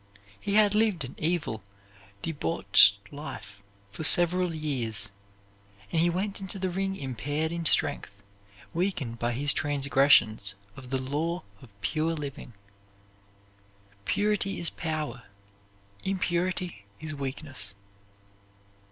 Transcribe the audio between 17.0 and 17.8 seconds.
weakness.